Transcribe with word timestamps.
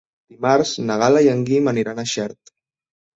Dimarts 0.33 0.69
na 0.85 0.95
Gal·la 1.03 1.21
i 1.27 1.29
en 1.33 1.43
Guim 1.49 1.69
aniran 1.73 2.01
a 2.01 2.07
Xert. 2.13 2.53